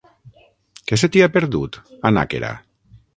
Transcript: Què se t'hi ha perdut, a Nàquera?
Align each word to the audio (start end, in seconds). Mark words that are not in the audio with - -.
Què 0.91 0.97
se 1.01 1.09
t'hi 1.15 1.21
ha 1.25 1.29
perdut, 1.35 1.77
a 2.09 2.13
Nàquera? 2.17 2.51